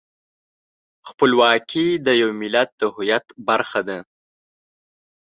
خپلواکي 1.09 1.87
د 2.05 2.07
یو 2.21 2.29
ملت 2.41 2.69
د 2.81 2.81
هویت 2.95 3.25
برخه 3.47 3.81
ده. 3.87 3.99